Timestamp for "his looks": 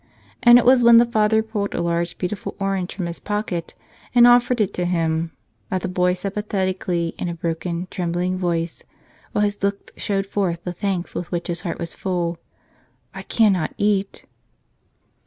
9.43-9.93